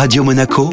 Radio 0.00 0.22
Monaco, 0.22 0.70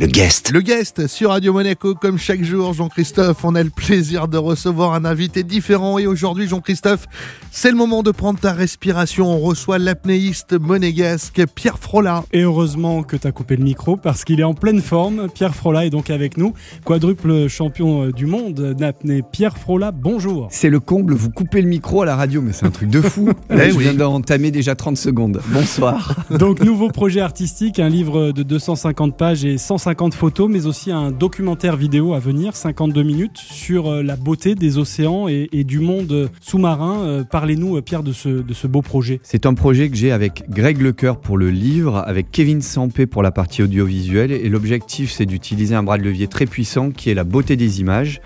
le 0.00 0.06
guest. 0.06 0.52
Le 0.52 0.60
guest 0.60 1.08
sur 1.08 1.30
Radio 1.30 1.52
Monaco, 1.52 1.96
comme 1.96 2.18
chaque 2.18 2.44
jour, 2.44 2.72
Jean-Christophe, 2.72 3.44
on 3.44 3.56
a 3.56 3.64
le 3.64 3.70
plaisir 3.70 4.28
de 4.28 4.38
recevoir 4.38 4.94
un 4.94 5.04
invité 5.04 5.42
différent. 5.42 5.98
Et 5.98 6.06
aujourd'hui, 6.06 6.46
Jean-Christophe, 6.46 7.06
c'est 7.50 7.72
le 7.72 7.76
moment 7.76 8.04
de 8.04 8.12
prendre 8.12 8.38
ta 8.38 8.52
respiration. 8.52 9.28
On 9.28 9.40
reçoit 9.40 9.78
l'apnéiste 9.78 10.52
monégasque 10.52 11.42
Pierre 11.52 11.80
Frola. 11.80 12.22
Et 12.32 12.42
heureusement 12.42 13.02
que 13.02 13.16
tu 13.16 13.26
as 13.26 13.32
coupé 13.32 13.56
le 13.56 13.64
micro 13.64 13.96
parce 13.96 14.22
qu'il 14.22 14.38
est 14.38 14.44
en 14.44 14.54
pleine 14.54 14.82
forme. 14.82 15.28
Pierre 15.34 15.56
Frola 15.56 15.84
est 15.84 15.90
donc 15.90 16.10
avec 16.10 16.36
nous, 16.36 16.54
quadruple 16.84 17.48
champion 17.48 18.04
euh, 18.04 18.12
du 18.12 18.26
monde 18.26 18.74
d'apnée. 18.78 19.22
Pierre 19.32 19.58
Frola, 19.58 19.90
bonjour. 19.90 20.46
C'est 20.52 20.70
le 20.70 20.78
comble, 20.78 21.14
vous 21.14 21.30
coupez 21.30 21.60
le 21.60 21.68
micro 21.68 22.02
à 22.02 22.06
la 22.06 22.14
radio, 22.14 22.40
mais 22.40 22.52
c'est 22.52 22.66
un 22.66 22.70
truc 22.70 22.88
de 22.90 23.00
fou. 23.00 23.30
Eh 23.50 23.70
Je 23.70 23.76
oui. 23.76 23.82
viens 23.84 23.94
d'entamer 23.94 24.52
déjà 24.52 24.76
30 24.76 24.96
secondes. 24.96 25.40
Bonsoir. 25.48 26.14
Donc, 26.30 26.60
nouveau 26.62 26.88
projet 26.88 27.20
artistique, 27.20 27.80
un 27.80 27.88
livre 27.88 28.30
de 28.30 28.44
250 28.44 29.16
pages 29.16 29.44
et 29.44 29.58
150 29.58 29.87
photos, 30.14 30.50
mais 30.50 30.66
aussi 30.66 30.90
un 30.90 31.10
documentaire 31.10 31.76
vidéo 31.76 32.14
à 32.14 32.18
venir, 32.18 32.54
52 32.54 33.02
minutes, 33.02 33.38
sur 33.38 33.88
euh, 33.88 34.02
la 34.02 34.16
beauté 34.16 34.54
des 34.54 34.78
océans 34.78 35.28
et, 35.28 35.64
du 35.64 35.80
monde 35.80 36.30
sous-marin. 36.40 37.00
Euh, 37.04 37.24
Parlez-nous, 37.24 37.76
euh, 37.76 37.82
Pierre, 37.82 38.02
de 38.02 38.12
ce, 38.12 38.66
beau 38.66 38.82
projet. 38.82 39.20
C'est 39.22 39.46
un 39.46 39.54
projet 39.54 39.88
que 39.88 39.96
j'ai 39.96 40.12
avec 40.12 40.44
Greg 40.50 40.80
Lecoeur 40.80 41.20
pour 41.20 41.38
le 41.38 41.50
livre, 41.50 42.02
avec 42.06 42.30
Kevin 42.30 42.60
Sampé 42.60 43.06
pour 43.06 43.22
la 43.22 43.30
partie 43.30 43.62
audiovisuelle. 43.62 44.32
Et 44.32 44.48
l'objectif, 44.48 45.10
c'est 45.10 45.26
d'utiliser 45.26 45.74
un 45.74 45.82
bras 45.82 45.98
de 45.98 46.02
levier 46.02 46.26
très 46.28 46.46
puissant 46.46 46.90
qui 46.90 47.10
est 47.10 47.14
la 47.14 47.24
beauté 47.24 47.56
des 47.56 47.80
images. 47.80 48.20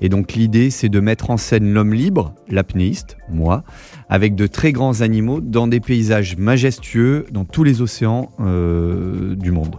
Et 0.00 0.08
donc 0.08 0.34
l'idée, 0.34 0.70
c'est 0.70 0.88
de 0.88 1.00
mettre 1.00 1.30
en 1.30 1.36
scène 1.36 1.72
l'homme 1.72 1.94
libre, 1.94 2.34
l'apnéiste, 2.48 3.16
moi, 3.30 3.62
avec 4.08 4.34
de 4.34 4.46
très 4.46 4.72
grands 4.72 5.00
animaux 5.00 5.40
dans 5.40 5.66
des 5.66 5.80
paysages 5.80 6.36
majestueux 6.36 7.26
dans 7.30 7.44
tous 7.44 7.64
les 7.64 7.80
océans 7.80 8.30
euh, 8.40 9.34
du 9.36 9.52
monde. 9.52 9.76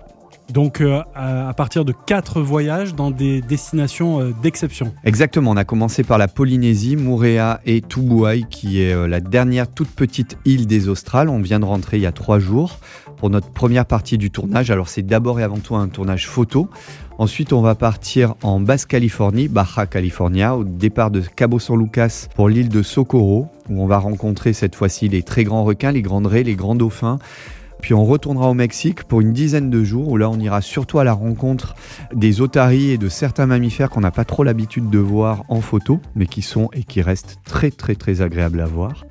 Donc, 0.54 0.80
euh, 0.80 1.02
à, 1.16 1.54
partir 1.54 1.86
de 1.86 1.94
quatre 2.06 2.42
voyages 2.42 2.94
dans 2.94 3.10
des 3.10 3.42
destinations 3.42 4.22
euh, 4.22 4.34
d'exception. 4.44 4.94
Exactement, 5.04 5.52
on 5.52 5.58
a 5.58 5.66
commencé 5.66 6.04
par 6.04 6.18
la 6.18 6.28
Polynésie, 6.28 6.96
Moorea 6.96 7.60
et 7.66 7.82
Tubuai, 7.82 8.44
qui 8.50 8.82
est 8.82 8.94
euh, 8.94 9.08
la 9.08 9.22
dernière 9.22 9.68
toute 9.68 9.90
petite 9.90 10.38
île 10.46 10.68
des 10.68 10.88
Australes. 10.88 11.30
On 11.30 11.42
vient 11.42 11.60
de 11.60 11.66
rentrer 11.66 11.98
il 11.98 12.04
y 12.04 12.06
a 12.06 12.12
trois 12.12 12.40
jours 12.40 12.80
pour 13.18 13.30
notre 13.30 13.50
première 13.50 13.86
partie 13.86 14.18
du 14.18 14.30
tournage. 14.30 14.70
Alors 14.70 14.88
c'est 14.88 15.02
d'abord 15.02 15.40
et 15.40 15.44
avant 15.44 15.58
tout 15.58 15.76
un 15.76 15.88
tournage 15.88 16.28
photo. 16.28 16.70
Ensuite, 17.18 17.54
on 17.54 17.62
va 17.62 17.76
partir 17.76 18.36
en 18.44 18.60
Basse-Californie, 18.60 19.48
Baja 19.48 19.86
California, 19.86 20.56
au 20.56 20.66
départ 20.66 21.12
de 21.12 21.22
Cabo 21.22 21.60
San 21.60 21.80
Lucas 21.80 22.28
pour 22.36 22.50
l'île 22.50 22.68
de 22.68 22.84
Socorro, 22.84 23.48
où 23.70 23.82
on 23.82 23.88
va 23.88 24.00
rencontrer 24.00 24.52
cette 24.52 24.76
fois-ci 24.76 25.08
les 25.08 25.24
très 25.24 25.46
grands 25.46 25.64
requins, 25.64 25.92
les 25.92 26.02
grandes 26.02 26.28
raies, 26.28 26.44
les 26.44 26.56
grands 26.56 26.76
dauphins. 26.76 27.20
Puis 27.82 27.94
on 27.94 28.06
retournera 28.06 28.50
au 28.50 28.54
Mexique 28.54 29.04
pour 29.04 29.22
une 29.22 29.34
dizaine 29.34 29.70
de 29.70 29.84
jours 29.84 30.10
où 30.10 30.18
là 30.18 30.30
on 30.30 30.40
ira 30.40 30.62
surtout 30.62 31.00
à 31.00 31.04
la 31.04 31.14
rencontre 31.14 31.76
des 32.14 32.42
otaries 32.42 32.92
et 32.92 32.98
de 32.98 33.10
certains 33.10 33.46
mammifères 33.46 33.90
qu'on 33.90 34.02
n'a 34.02 34.12
pas 34.12 34.26
trop 34.26 34.44
l'habitude 34.44 34.90
de 34.90 35.00
voir 35.00 35.44
en 35.50 35.62
photo, 35.62 36.00
mais 36.16 36.26
qui 36.26 36.42
sont 36.42 36.70
et 36.74 36.84
qui 36.84 37.02
restent 37.02 37.38
très 37.46 37.72
très 37.72 37.96
très 37.96 38.22
agréables 38.22 38.62
à 38.62 38.66
voir. 38.66 39.06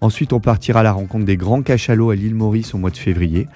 Ensuite 0.00 0.32
on 0.32 0.40
partira 0.40 0.80
à 0.80 0.82
la 0.82 0.92
rencontre 0.92 1.24
des 1.24 1.36
grands 1.36 1.62
cachalots 1.62 2.10
à 2.10 2.16
l'île 2.16 2.34
Maurice 2.34 2.74
au 2.74 2.78
mois 2.78 2.90
de 2.90 2.96
février. 2.96 3.46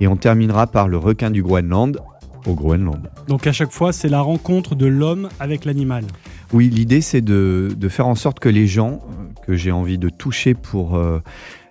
Et 0.00 0.08
on 0.08 0.16
terminera 0.16 0.66
par 0.66 0.88
le 0.88 0.98
requin 0.98 1.30
du 1.30 1.42
Groenland 1.42 1.98
au 2.46 2.54
Groenland. 2.54 3.10
Donc, 3.28 3.46
à 3.46 3.52
chaque 3.52 3.72
fois, 3.72 3.92
c'est 3.92 4.08
la 4.08 4.20
rencontre 4.20 4.74
de 4.74 4.86
l'homme 4.86 5.28
avec 5.40 5.64
l'animal. 5.64 6.04
Oui, 6.52 6.68
l'idée 6.68 7.00
c'est 7.00 7.20
de, 7.20 7.74
de 7.76 7.88
faire 7.88 8.06
en 8.06 8.14
sorte 8.14 8.38
que 8.38 8.48
les 8.48 8.66
gens 8.66 9.00
que 9.44 9.54
j'ai 9.54 9.72
envie 9.72 9.98
de 9.98 10.08
toucher 10.08 10.54
pour 10.54 10.96
euh, 10.96 11.20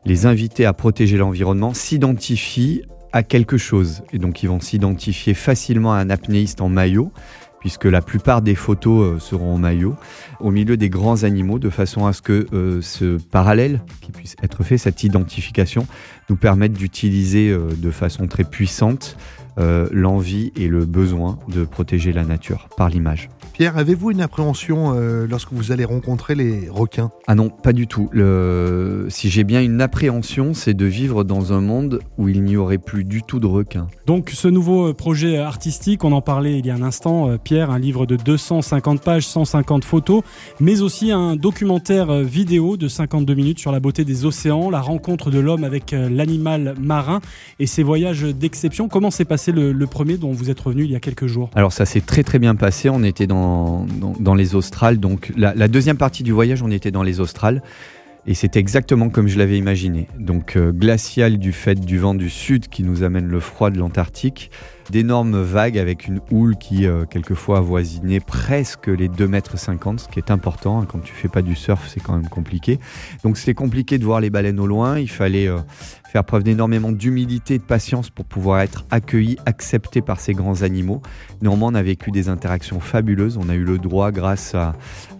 les 0.05 0.25
inviter 0.25 0.65
à 0.65 0.73
protéger 0.73 1.17
l'environnement 1.17 1.73
s'identifient 1.73 2.83
à 3.13 3.23
quelque 3.23 3.57
chose. 3.57 4.03
Et 4.13 4.19
donc 4.19 4.43
ils 4.43 4.47
vont 4.47 4.59
s'identifier 4.59 5.33
facilement 5.33 5.93
à 5.93 5.97
un 5.97 6.09
apnéiste 6.09 6.61
en 6.61 6.69
maillot, 6.69 7.11
puisque 7.59 7.85
la 7.85 8.01
plupart 8.01 8.41
des 8.41 8.55
photos 8.55 9.15
euh, 9.15 9.19
seront 9.19 9.53
en 9.53 9.57
maillot, 9.57 9.95
au 10.39 10.51
milieu 10.51 10.77
des 10.77 10.89
grands 10.89 11.23
animaux, 11.23 11.59
de 11.59 11.69
façon 11.69 12.05
à 12.05 12.13
ce 12.13 12.21
que 12.21 12.47
euh, 12.53 12.81
ce 12.81 13.17
parallèle 13.17 13.81
qui 14.01 14.11
puisse 14.11 14.35
être 14.43 14.63
fait, 14.63 14.77
cette 14.77 15.03
identification, 15.03 15.87
nous 16.29 16.35
permette 16.35 16.73
d'utiliser 16.73 17.55
de 17.55 17.91
façon 17.91 18.27
très 18.27 18.43
puissante 18.43 19.15
l'envie 19.91 20.51
et 20.57 20.67
le 20.67 20.85
besoin 20.85 21.39
de 21.47 21.63
protéger 21.63 22.11
la 22.11 22.25
nature 22.25 22.67
par 22.75 22.89
l'image. 22.89 23.29
Pierre, 23.57 23.77
avez-vous 23.77 24.11
une 24.11 24.19
appréhension 24.19 24.91
euh, 24.97 25.27
lorsque 25.29 25.53
vous 25.53 25.71
allez 25.71 25.85
rencontrer 25.85 26.35
les 26.35 26.67
requins? 26.69 27.09
Ah 27.25 27.35
non, 27.35 27.47
pas 27.47 27.71
du 27.71 27.87
tout. 27.87 28.09
Le... 28.11 29.05
Si 29.07 29.29
j'ai 29.29 29.45
bien 29.45 29.61
une 29.61 29.79
appréhension, 29.79 30.53
c'est 30.53 30.73
de 30.73 30.85
vivre 30.85 31.23
dans 31.23 31.53
un 31.53 31.61
monde 31.61 32.01
où 32.17 32.27
il 32.27 32.43
n'y 32.43 32.57
aurait 32.57 32.79
plus 32.79 33.05
du 33.05 33.23
tout 33.23 33.39
de 33.39 33.47
requins. 33.47 33.87
Donc 34.07 34.31
ce 34.31 34.49
nouveau 34.49 34.89
euh, 34.89 34.93
projet 34.93 35.37
artistique, 35.37 36.03
on 36.03 36.11
en 36.11 36.19
parlait 36.19 36.59
il 36.59 36.65
y 36.65 36.69
a 36.69 36.75
un 36.75 36.81
instant, 36.81 37.29
euh, 37.29 37.37
Pierre, 37.41 37.71
un 37.71 37.79
livre 37.79 38.05
de 38.05 38.17
250 38.17 39.01
pages, 39.01 39.25
150 39.25 39.85
photos, 39.85 40.23
mais 40.59 40.81
aussi 40.81 41.13
un 41.13 41.37
documentaire 41.37 42.13
vidéo 42.23 42.75
de 42.75 42.89
52 42.89 43.35
minutes 43.35 43.59
sur 43.59 43.71
la 43.71 43.79
beauté 43.79 44.03
des 44.03 44.25
océans, 44.25 44.69
la 44.69 44.81
rencontre 44.81 45.31
de 45.31 45.39
l'homme 45.39 45.63
avec 45.63 45.91
l'animal 45.91 46.75
marin 46.77 47.21
et 47.59 47.67
ses 47.67 47.83
voyages 47.83 48.23
d'exception. 48.23 48.89
Comment 48.89 49.11
s'est 49.11 49.23
passé 49.23 49.53
le, 49.53 49.71
le 49.71 49.87
premier 49.87 50.17
dont 50.17 50.33
vous 50.33 50.49
êtes 50.49 50.59
revenu 50.59 50.83
il 50.83 50.91
y 50.91 50.95
a 50.97 50.99
quelques 50.99 51.27
jours? 51.27 51.49
Alors 51.55 51.71
ça 51.71 51.85
s'est 51.85 52.01
très 52.01 52.23
très 52.23 52.37
bien 52.37 52.55
passé. 52.55 52.89
On 52.89 53.01
était 53.01 53.27
dans, 53.27 53.44
dans, 54.19 54.35
les 54.35 54.55
Australes. 54.55 54.99
Donc 54.99 55.31
la, 55.37 55.53
la 55.53 55.67
deuxième 55.67 55.97
partie 55.97 56.23
du 56.23 56.31
voyage, 56.31 56.61
on 56.63 56.71
était 56.71 56.91
dans 56.91 57.03
les 57.03 57.19
Australes. 57.19 57.61
Et 58.27 58.33
c'était 58.33 58.59
exactement 58.59 59.09
comme 59.09 59.27
je 59.27 59.37
l'avais 59.37 59.57
imaginé. 59.57 60.07
Donc 60.17 60.55
euh, 60.55 60.71
glacial 60.71 61.37
du 61.37 61.51
fait 61.51 61.79
du 61.79 61.99
vent 61.99 62.15
du 62.15 62.31
sud 62.31 62.69
qui 62.69 62.81
nous 62.81 63.03
amène 63.03 63.27
le 63.27 63.39
froid 63.39 63.69
de 63.69 63.77
l'Antarctique. 63.77 64.49
D'énormes 64.89 65.41
vagues 65.41 65.77
avec 65.77 66.07
une 66.07 66.21
houle 66.31 66.57
qui 66.57 66.87
euh, 66.87 67.05
quelquefois 67.05 67.59
avoisinait 67.59 68.19
presque 68.19 68.87
les 68.87 69.09
2,50 69.09 69.27
mètres, 69.27 69.57
ce 69.57 70.07
qui 70.09 70.17
est 70.17 70.31
important. 70.31 70.81
hein. 70.81 70.87
Quand 70.89 70.99
tu 70.99 71.13
fais 71.13 71.27
pas 71.27 71.43
du 71.43 71.55
surf, 71.55 71.87
c'est 71.87 71.99
quand 71.99 72.13
même 72.13 72.29
compliqué. 72.29 72.79
Donc 73.23 73.37
c'était 73.37 73.53
compliqué 73.53 73.99
de 73.99 74.05
voir 74.05 74.21
les 74.21 74.31
baleines 74.31 74.59
au 74.59 74.67
loin. 74.67 74.97
Il 74.97 75.09
fallait 75.09 75.47
euh, 75.47 75.59
faire 76.15 76.23
preuve 76.23 76.43
d'énormément 76.43 76.93
d'humilité 76.93 77.55
et 77.55 77.57
de 77.57 77.63
patience 77.63 78.09
pour 78.09 78.23
pouvoir 78.23 78.61
être 78.61 78.85
accueilli, 78.89 79.35
accepté 79.45 80.01
par 80.01 80.21
ces 80.21 80.31
grands 80.31 80.61
animaux. 80.61 81.01
Néanmoins, 81.41 81.73
on 81.73 81.75
a 81.75 81.83
vécu 81.83 82.09
des 82.09 82.29
interactions 82.29 82.79
fabuleuses. 82.79 83.35
On 83.35 83.49
a 83.49 83.53
eu 83.53 83.65
le 83.65 83.77
droit, 83.79 84.13
grâce 84.13 84.55
à, 84.55 84.75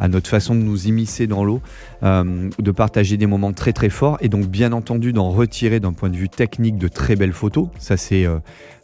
notre 0.08 0.30
façon 0.30 0.56
de 0.56 0.62
nous 0.62 0.88
immiscer 0.88 1.28
dans 1.28 1.44
l'eau, 1.44 1.62
euh, 2.04 2.50
de 2.58 2.72
partager 2.72 3.18
des 3.18 3.26
moments 3.26 3.52
très 3.52 3.74
très 3.74 3.90
forts 3.90 4.18
et 4.22 4.30
donc 4.30 4.46
bien 4.46 4.72
entendu 4.72 5.12
d'en 5.12 5.32
retirer 5.32 5.82
d'un 5.82 5.92
point 5.92 6.10
de 6.10 6.16
vue 6.16 6.30
technique 6.30 6.78
de 6.78 6.88
très 6.88 7.18
belles 7.18 7.34
photos. 7.34 7.68
Ça 7.78 7.98
c'est 7.98 8.26
euh, 8.26 8.38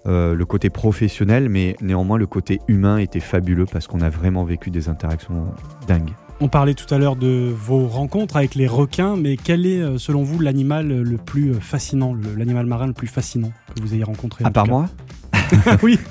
euh, 0.06 0.36
le 0.36 0.46
côté 0.46 0.70
professionnel, 0.70 1.48
mais 1.48 1.78
néanmoins 1.80 2.18
le 2.18 2.28
côté 2.28 2.60
humain 2.68 2.98
était 2.98 3.22
fabuleux 3.22 3.68
parce 3.72 3.88
qu'on 3.88 4.02
a 4.02 4.10
vraiment 4.10 4.44
vécu 4.44 4.70
des 4.70 4.90
interactions 4.90 5.46
dingues. 5.88 6.12
On 6.44 6.48
parlait 6.48 6.74
tout 6.74 6.92
à 6.92 6.98
l'heure 6.98 7.16
de 7.16 7.54
vos 7.56 7.88
rencontres 7.88 8.36
avec 8.36 8.56
les 8.56 8.66
requins, 8.68 9.16
mais 9.16 9.38
quel 9.38 9.68
est 9.68 9.80
euh, 9.80 9.98
selon 10.00 10.24
vous 10.24 10.40
l'animal 10.40 10.88
le 10.88 11.18
plus 11.18 11.52
euh, 11.52 11.60
fascinant, 11.60 12.16
l'animal 12.36 12.66
marin 12.66 12.88
le 12.88 12.94
plus 12.94 13.08
fascinant 13.08 13.52
que 13.76 13.82
vous 13.82 13.94
ayez 13.94 14.04
rencontré 14.04 14.44
en 14.44 14.48
À 14.48 14.52
part 14.52 14.68
moi 14.68 14.90
Oui. 15.84 16.00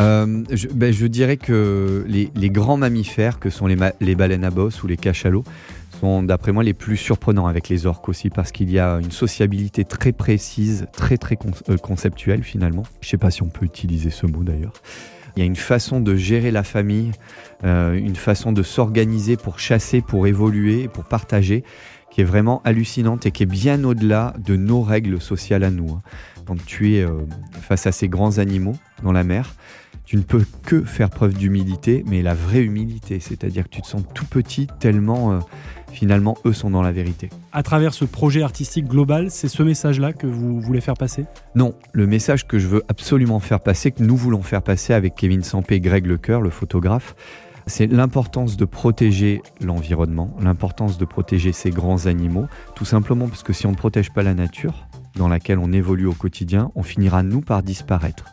Euh, 0.00 0.44
je, 0.52 0.68
ben, 0.68 0.92
je 0.92 1.06
dirais 1.08 1.36
que 1.36 2.04
les, 2.06 2.30
les 2.36 2.50
grands 2.50 2.76
mammifères, 2.76 3.40
que 3.40 3.50
sont 3.50 3.66
les, 3.66 3.74
ma- 3.74 3.92
les 4.00 4.14
baleines 4.14 4.44
à 4.44 4.50
bosse 4.50 4.84
ou 4.84 4.86
les 4.86 4.96
cachalots, 4.96 5.42
sont 5.98 6.22
d'après 6.22 6.52
moi 6.52 6.62
les 6.62 6.72
plus 6.72 6.96
surprenants 6.96 7.48
avec 7.48 7.68
les 7.68 7.84
orques 7.84 8.08
aussi, 8.08 8.30
parce 8.30 8.52
qu'il 8.52 8.70
y 8.70 8.78
a 8.78 9.00
une 9.00 9.10
sociabilité 9.10 9.84
très 9.84 10.12
précise, 10.12 10.86
très 10.92 11.18
très 11.18 11.34
con- 11.34 11.50
euh, 11.68 11.76
conceptuelle 11.78 12.44
finalement. 12.44 12.84
Je 13.00 13.08
sais 13.08 13.16
pas 13.18 13.32
si 13.32 13.42
on 13.42 13.48
peut 13.48 13.66
utiliser 13.66 14.10
ce 14.10 14.26
mot 14.26 14.44
d'ailleurs. 14.44 14.72
Il 15.38 15.42
y 15.42 15.44
a 15.44 15.46
une 15.46 15.54
façon 15.54 16.00
de 16.00 16.16
gérer 16.16 16.50
la 16.50 16.64
famille, 16.64 17.12
euh, 17.62 17.92
une 17.92 18.16
façon 18.16 18.50
de 18.50 18.64
s'organiser 18.64 19.36
pour 19.36 19.60
chasser, 19.60 20.00
pour 20.00 20.26
évoluer, 20.26 20.88
pour 20.88 21.04
partager, 21.04 21.62
qui 22.10 22.22
est 22.22 22.24
vraiment 22.24 22.60
hallucinante 22.64 23.24
et 23.24 23.30
qui 23.30 23.44
est 23.44 23.46
bien 23.46 23.84
au-delà 23.84 24.34
de 24.44 24.56
nos 24.56 24.82
règles 24.82 25.20
sociales 25.20 25.62
à 25.62 25.70
nous. 25.70 25.92
hein. 25.92 26.02
Quand 26.44 26.56
tu 26.66 26.96
es 26.96 27.02
euh, 27.04 27.12
face 27.60 27.86
à 27.86 27.92
ces 27.92 28.08
grands 28.08 28.38
animaux 28.38 28.74
dans 29.04 29.12
la 29.12 29.22
mer, 29.22 29.54
tu 30.08 30.16
ne 30.16 30.22
peux 30.22 30.42
que 30.64 30.80
faire 30.84 31.10
preuve 31.10 31.34
d'humilité, 31.34 32.02
mais 32.06 32.22
la 32.22 32.32
vraie 32.32 32.62
humilité, 32.62 33.20
c'est-à-dire 33.20 33.64
que 33.64 33.68
tu 33.68 33.82
te 33.82 33.86
sens 33.86 34.00
tout 34.14 34.24
petit 34.24 34.66
tellement 34.80 35.32
euh, 35.32 35.38
finalement 35.92 36.38
eux 36.46 36.54
sont 36.54 36.70
dans 36.70 36.80
la 36.80 36.92
vérité. 36.92 37.28
À 37.52 37.62
travers 37.62 37.92
ce 37.92 38.06
projet 38.06 38.40
artistique 38.40 38.86
global, 38.86 39.30
c'est 39.30 39.48
ce 39.48 39.62
message-là 39.62 40.14
que 40.14 40.26
vous 40.26 40.62
voulez 40.62 40.80
faire 40.80 40.94
passer? 40.94 41.26
Non, 41.54 41.74
le 41.92 42.06
message 42.06 42.46
que 42.46 42.58
je 42.58 42.68
veux 42.68 42.82
absolument 42.88 43.38
faire 43.38 43.60
passer, 43.60 43.90
que 43.90 44.02
nous 44.02 44.16
voulons 44.16 44.40
faire 44.40 44.62
passer 44.62 44.94
avec 44.94 45.14
Kevin 45.14 45.42
Sampé 45.42 45.74
et 45.74 45.80
Greg 45.80 46.06
Lecoeur, 46.06 46.40
le 46.40 46.48
photographe, 46.48 47.14
c'est 47.66 47.86
l'importance 47.86 48.56
de 48.56 48.64
protéger 48.64 49.42
l'environnement, 49.60 50.34
l'importance 50.40 50.96
de 50.96 51.04
protéger 51.04 51.52
ces 51.52 51.68
grands 51.68 52.06
animaux, 52.06 52.46
tout 52.74 52.86
simplement 52.86 53.28
parce 53.28 53.42
que 53.42 53.52
si 53.52 53.66
on 53.66 53.72
ne 53.72 53.76
protège 53.76 54.10
pas 54.10 54.22
la 54.22 54.32
nature 54.32 54.88
dans 55.16 55.28
laquelle 55.28 55.58
on 55.58 55.70
évolue 55.70 56.06
au 56.06 56.14
quotidien, 56.14 56.70
on 56.76 56.82
finira 56.82 57.22
nous 57.22 57.42
par 57.42 57.62
disparaître. 57.62 58.24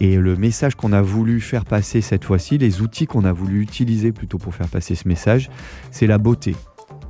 Et 0.00 0.16
le 0.16 0.36
message 0.36 0.76
qu'on 0.76 0.92
a 0.92 1.02
voulu 1.02 1.40
faire 1.40 1.64
passer 1.64 2.00
cette 2.00 2.24
fois-ci, 2.24 2.58
les 2.58 2.80
outils 2.80 3.06
qu'on 3.06 3.24
a 3.24 3.32
voulu 3.32 3.60
utiliser 3.60 4.12
plutôt 4.12 4.38
pour 4.38 4.54
faire 4.54 4.68
passer 4.68 4.94
ce 4.94 5.08
message, 5.08 5.50
c'est 5.90 6.06
la 6.06 6.18
beauté. 6.18 6.54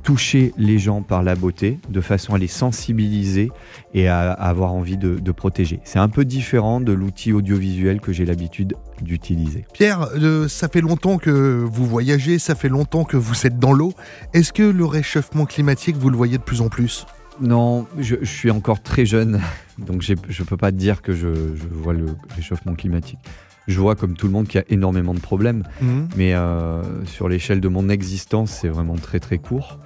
toucher 0.01 0.53
les 0.57 0.79
gens 0.79 1.03
par 1.03 1.21
la 1.23 1.35
beauté, 1.35 1.77
de 1.89 2.01
façon 2.01 2.33
à 2.33 2.39
les 2.39 2.47
sensibiliser 2.47 3.51
et 3.93 4.07
à, 4.07 4.31
avoir 4.31 4.73
envie 4.73 4.97
de, 4.97 5.31
protéger. 5.31 5.81
C'est 5.83 5.99
un 5.99 6.09
peu 6.09 6.25
différent 6.25 6.81
de 6.81 6.93
l'outil 6.93 7.31
audiovisuel 7.31 7.99
que 8.01 8.11
j'ai 8.11 8.25
l'habitude 8.25 8.75
d'utiliser. 9.01 9.65
Pierre, 9.73 10.07
euh, 10.15 10.47
ça 10.47 10.67
fait 10.67 10.81
longtemps 10.81 11.17
que 11.17 11.63
vous 11.69 11.85
voyagez, 11.85 12.39
ça 12.39 12.55
fait 12.55 12.69
longtemps 12.69 13.03
que 13.03 13.17
vous 13.17 13.45
êtes 13.45 13.59
dans 13.59 13.73
l'eau. 13.73 13.93
Est-ce 14.33 14.51
que 14.51 14.63
le 14.63 14.85
réchauffement 14.85 15.45
climatique, 15.45 15.95
vous 15.95 16.09
le 16.09 16.17
voyez 16.17 16.37
de 16.37 16.43
plus 16.43 16.61
en 16.61 16.69
plus? 16.69 17.05
Non, 17.41 17.87
je, 17.97 18.23
suis 18.23 18.51
encore 18.51 18.81
très 18.81 19.05
jeune, 19.05 19.41
donc 19.77 20.01
je 20.01 20.13
ne 20.13 20.45
peux 20.45 20.57
pas 20.57 20.71
dire 20.71 21.01
que 21.01 21.13
je, 21.13 21.27
vois 21.71 21.93
le 21.93 22.07
réchauffement 22.35 22.75
climatique. 22.75 23.19
Je 23.67 23.79
vois 23.79 23.95
comme 23.95 24.15
tout 24.15 24.25
le 24.25 24.33
monde 24.33 24.47
qu'il 24.47 24.59
y 24.59 24.63
a 24.63 24.65
énormément 24.69 25.13
de 25.13 25.19
problèmes, 25.19 25.63
mhm. 25.81 26.09
mais 26.17 26.33
euh, 26.33 26.81
sur 27.05 27.29
l'échelle 27.29 27.61
de 27.61 27.67
mon 27.67 27.89
existence, 27.89 28.51
c'est 28.51 28.67
vraiment 28.67 28.95
très 28.95 29.19
très 29.19 29.37
court. 29.37 29.79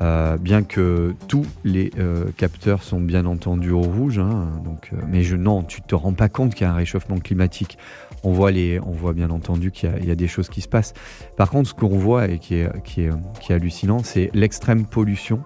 Euh, 0.00 0.38
bien 0.38 0.62
que 0.62 1.14
tous 1.28 1.44
les 1.64 1.90
euh, 1.98 2.24
capteurs 2.36 2.82
sont 2.82 3.00
bien 3.00 3.26
entendu 3.26 3.70
au 3.70 3.82
rouge, 3.82 4.18
hein, 4.18 4.48
donc, 4.64 4.92
mais 5.08 5.22
je, 5.22 5.36
non, 5.36 5.62
tu 5.62 5.82
te 5.82 5.94
rends 5.94 6.12
pas 6.12 6.28
compte 6.28 6.54
qu'il 6.54 6.66
y 6.66 6.70
a 6.70 6.72
un 6.72 6.76
réchauffement 6.76 7.18
climatique. 7.18 7.76
On 8.22 8.32
voit, 8.32 8.50
les, 8.50 8.80
on 8.80 8.92
voit 8.92 9.12
bien 9.12 9.30
entendu 9.30 9.70
qu'il 9.70 9.90
y, 10.02 10.06
y, 10.06 10.10
a 10.10 10.14
des 10.14 10.28
choses 10.28 10.48
qui 10.48 10.60
se 10.60 10.68
passent. 10.68 10.94
Par 11.36 11.50
contre, 11.50 11.70
ce 11.70 11.74
qu'on 11.74 11.88
voit 11.88 12.28
et 12.28 12.38
qui 12.38 12.54
est, 12.56 12.82
qui 12.82 13.02
est, 13.02 13.10
qui 13.40 13.52
est 13.52 13.54
hallucinant, 13.54 14.02
c'est 14.02 14.30
l'extrême 14.34 14.86
pollution 14.86 15.42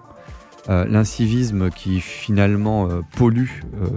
euh, 0.69 0.85
l'incivisme 0.85 1.69
qui 1.69 1.99
finalement 1.99 2.89
euh, 2.89 3.01
pollue 3.17 3.61
euh, 3.81 3.87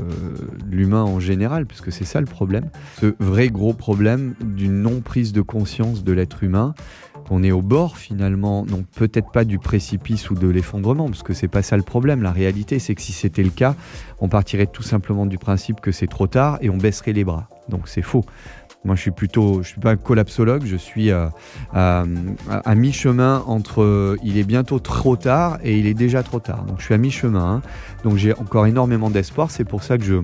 l'humain 0.70 1.02
en 1.02 1.18
général, 1.18 1.64
puisque 1.64 1.90
c'est 1.90 2.04
ça 2.04 2.20
le 2.20 2.26
problème, 2.26 2.68
ce 3.00 3.14
vrai 3.18 3.48
gros 3.48 3.72
problème 3.72 4.34
d'une 4.42 4.82
non-prise 4.82 5.32
de 5.32 5.40
conscience 5.40 6.04
de 6.04 6.12
l'être 6.12 6.44
humain, 6.44 6.74
qu'on 7.26 7.42
est 7.42 7.52
au 7.52 7.62
bord 7.62 7.96
finalement, 7.96 8.66
non 8.66 8.84
peut-être 8.96 9.30
pas 9.30 9.44
du 9.44 9.58
précipice 9.58 10.28
ou 10.30 10.34
de 10.34 10.48
l'effondrement, 10.48 11.06
parce 11.06 11.22
que 11.22 11.32
c'est 11.32 11.48
pas 11.48 11.62
ça 11.62 11.76
le 11.76 11.82
problème. 11.82 12.22
La 12.22 12.32
réalité, 12.32 12.78
c'est 12.78 12.94
que 12.94 13.02
si 13.02 13.12
c'était 13.12 13.42
le 13.42 13.50
cas, 13.50 13.74
on 14.20 14.28
partirait 14.28 14.66
tout 14.66 14.82
simplement 14.82 15.24
du 15.24 15.38
principe 15.38 15.80
que 15.80 15.92
c'est 15.92 16.06
trop 16.06 16.26
tard 16.26 16.58
et 16.60 16.68
on 16.68 16.76
baisserait 16.76 17.12
les 17.12 17.24
bras. 17.24 17.48
Donc 17.68 17.88
c'est 17.88 18.02
faux. 18.02 18.24
Moi, 18.88 18.96
je 18.96 19.02
suis 19.02 19.10
plutôt, 19.10 19.62
je 19.62 19.68
suis 19.68 19.80
pas 19.82 19.90
un 19.90 19.96
collapsologue, 19.96 20.64
je 20.64 20.76
suis 20.76 21.10
à, 21.10 22.06
mi-chemin 22.74 23.44
entre 23.46 23.82
euh, 23.82 24.16
il 24.24 24.38
est 24.38 24.44
bientôt 24.44 24.78
trop 24.78 25.14
tard 25.14 25.58
et 25.62 25.78
il 25.78 25.86
est 25.86 25.92
déjà 25.92 26.22
trop 26.22 26.40
tard. 26.40 26.64
Donc, 26.64 26.78
je 26.78 26.86
suis 26.86 26.94
à 26.94 26.96
mi-chemin. 26.96 27.56
Hein. 27.56 27.62
Donc, 28.02 28.16
j'ai 28.16 28.32
encore 28.32 28.64
énormément 28.64 29.10
d'espoir. 29.10 29.50
C'est 29.50 29.66
pour 29.66 29.82
ça 29.82 29.98
que 29.98 30.04
je, 30.04 30.22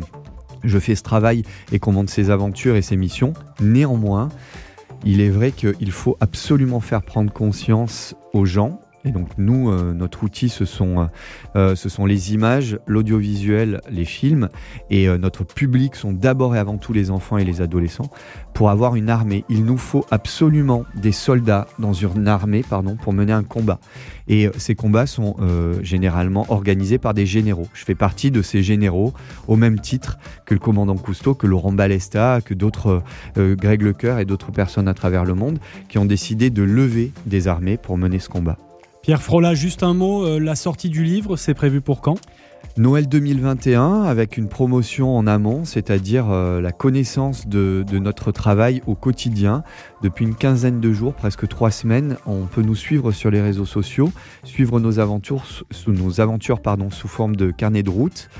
je 0.63 0.79
fais 0.79 0.95
ce 0.95 1.03
travail 1.03 1.43
et 1.73 1.79
qu'on 1.79 1.93
monte 1.93 2.09
ses 2.09 2.31
aventures 2.31 2.75
et 2.75 2.81
ses 2.81 2.97
missions. 2.97 3.35
Néanmoins, 3.61 4.31
il 5.05 5.21
est 5.21 5.29
vrai 5.29 5.53
qu'il 5.53 5.93
faut 5.93 6.17
absolument 6.21 6.81
faire 6.81 7.03
prendre 7.03 7.31
conscience 7.31 8.15
aux 8.33 8.47
gens 8.47 8.81
et 9.05 9.12
donc 9.12 9.29
nous, 9.37 9.71
euh, 9.71 9.93
notre 9.93 10.25
outil, 10.25 10.49
ce 10.49 10.65
sont, 10.65 11.01
euh, 11.01 11.06
euh, 11.56 11.75
ce 11.75 11.89
sont 11.89 12.06
les 12.06 12.33
images, 12.33 12.79
l'audiovisuel, 12.87 13.81
les 13.91 14.05
films, 14.05 14.49
et 14.91 15.06
notre 15.19 15.45
public 15.45 15.95
sont 15.95 16.12
d'abord 16.12 16.56
et 16.56 16.59
avant 16.59 16.79
tout 16.79 16.93
les 16.93 17.11
enfants 17.11 17.37
et 17.37 17.45
les 17.45 17.61
adolescents. 17.61 18.11
Pour 18.55 18.71
avoir 18.71 18.97
une 18.97 19.11
armée, 19.11 19.45
il 19.49 19.65
nous 19.65 19.77
faut 19.77 20.06
absolument 20.11 20.85
des 20.95 21.12
soldats 21.12 21.67
dans 21.79 21.93
une 21.93 22.29
armée 22.29 22.62
pardon, 22.69 22.97
pour 22.97 23.12
mener 23.12 23.33
un 23.33 23.43
combat. 23.43 23.79
Et 24.29 24.49
ces 24.56 24.75
combats 24.75 25.06
sont 25.06 25.37
généralement 25.83 26.47
organisés 26.49 26.99
par 26.99 27.15
des 27.15 27.27
généraux. 27.27 27.67
Je 27.75 27.85
fais 27.85 27.95
partie 27.95 28.31
de 28.31 28.43
ces 28.43 28.62
généraux 28.62 29.12
au 29.49 29.56
même 29.56 29.81
titre 29.81 30.19
que 30.47 30.55
le 30.55 30.61
commandant 30.61 30.97
Cousteau, 30.97 31.35
que 31.35 31.47
Laurent 31.47 31.73
Balesta, 31.73 32.41
que 32.41 32.55
d'autres, 32.55 33.03
Greg 33.37 33.83
Lecoeur 33.83 34.19
et 34.19 34.25
d'autres 34.25 34.53
personnes 34.53 34.89
à 34.89 34.95
travers 34.95 35.25
le 35.25 35.35
monde 35.35 35.59
qui 35.89 35.99
ont 35.99 36.06
décidé 36.06 36.51
de 36.51 36.62
lever 36.62 37.12
des 37.27 37.49
armées 37.49 37.77
pour 37.77 37.99
mener 37.99 38.19
ce 38.19 38.29
combat. 38.29 38.56
Pierre 39.05 39.21
Frola, 39.21 39.55
juste 39.55 39.83
un 39.83 39.93
mot, 39.93 40.25
euh, 40.25 40.39
la 40.41 40.55
sortie 40.55 40.89
du 40.89 41.05
livre, 41.05 41.37
c'est 41.37 41.53
prévu 41.53 41.83
pour 41.83 42.01
quand? 42.01 42.19
Noël 42.79 43.06
2021 43.06 44.01
avec 44.01 44.39
une 44.39 44.49
promotion 44.49 45.15
en 45.15 45.27
amont, 45.27 45.67
c'est-à-dire 45.67 46.31
euh, 46.31 46.62
la 46.62 46.73
connaissance 46.73 47.47
de, 47.47 47.85
notre 47.93 48.33
travail 48.33 48.81
au 48.87 48.95
quotidien. 48.95 49.62
Depuis 50.03 50.25
une 50.25 50.35
quinzaine 50.35 50.81
de 50.81 50.91
jours, 50.91 51.12
presque 51.12 51.47
trois 51.49 51.71
semaines, 51.71 52.17
on 52.25 52.47
peut 52.47 52.62
nous 52.62 52.75
suivre 52.75 53.12
sur 53.12 53.31
les 53.31 53.43
réseaux 53.43 53.67
sociaux, 53.67 54.11
suivre 54.43 54.81
nos 54.81 54.99
aventures, 55.01 55.45
sous, 55.71 57.06
forme 57.06 57.37
de 57.37 57.51
carnet 57.51 57.83
de 57.83 57.91
route. 57.91 58.31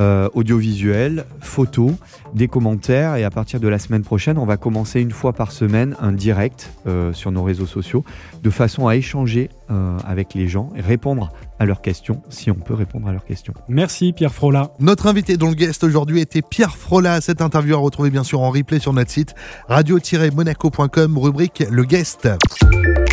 Euh, 0.00 0.30
audiovisuel, 0.32 1.26
photos, 1.40 1.92
des 2.32 2.48
commentaires 2.48 3.16
et 3.16 3.24
à 3.24 3.30
partir 3.30 3.60
de 3.60 3.68
la 3.68 3.78
semaine 3.78 4.02
prochaine, 4.02 4.38
on 4.38 4.46
va 4.46 4.56
commencer 4.56 4.98
une 4.98 5.10
fois 5.10 5.34
par 5.34 5.52
semaine 5.52 5.94
un 6.00 6.12
direct 6.12 6.72
euh, 6.86 7.12
sur 7.12 7.30
nos 7.32 7.42
réseaux 7.42 7.66
sociaux 7.66 8.02
de 8.42 8.48
façon 8.48 8.88
à 8.88 8.96
échanger 8.96 9.50
euh, 9.70 9.98
avec 10.06 10.32
les 10.32 10.48
gens 10.48 10.70
et 10.74 10.80
répondre 10.80 11.32
à 11.58 11.66
leurs 11.66 11.82
questions 11.82 12.22
si 12.30 12.50
on 12.50 12.54
peut 12.54 12.72
répondre 12.72 13.08
à 13.08 13.12
leurs 13.12 13.26
questions. 13.26 13.52
Merci 13.68 14.14
Pierre 14.14 14.32
Frola. 14.32 14.70
Notre 14.78 15.06
invité 15.06 15.36
dont 15.36 15.50
le 15.50 15.54
guest 15.54 15.84
aujourd'hui 15.84 16.20
était 16.20 16.40
Pierre 16.40 16.78
Frola. 16.78 17.20
Cette 17.20 17.42
interview 17.42 17.74
à 17.74 17.78
retrouver 17.78 18.08
bien 18.08 18.24
sûr 18.24 18.40
en 18.40 18.50
replay 18.50 18.78
sur 18.78 18.94
notre 18.94 19.10
site 19.10 19.34
radio-monaco.com 19.68 21.18
rubrique 21.18 21.62
Le 21.70 21.84
Guest. 21.84 22.26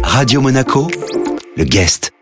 Radio 0.04 0.40
Monaco, 0.40 0.88
le 1.58 1.66
Guest. 1.66 2.17